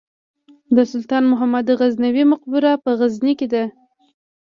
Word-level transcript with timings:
د 0.75 0.77
سلطان 0.91 1.23
محمود 1.31 1.67
غزنوي 1.79 2.23
مقبره 2.33 2.71
په 2.83 2.89
غزني 2.99 3.33
کې 3.39 3.47
ده 3.53 3.63